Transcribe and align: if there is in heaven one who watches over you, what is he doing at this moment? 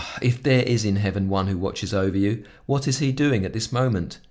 if 0.19 0.41
there 0.41 0.63
is 0.63 0.83
in 0.83 0.95
heaven 0.95 1.29
one 1.29 1.45
who 1.45 1.55
watches 1.55 1.93
over 1.93 2.17
you, 2.17 2.43
what 2.65 2.87
is 2.87 2.97
he 2.97 3.11
doing 3.11 3.45
at 3.45 3.53
this 3.53 3.71
moment? 3.71 4.17